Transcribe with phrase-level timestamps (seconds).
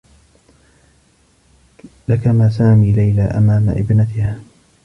[2.07, 4.39] لكم سامي ليلى أمام ابنتها.